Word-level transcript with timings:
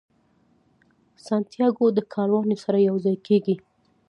سانتیاګو 1.25 1.85
د 1.93 1.99
کاروان 2.13 2.49
سره 2.63 2.77
یو 2.89 2.95
ځای 3.05 3.17
کیږي. 3.27 3.55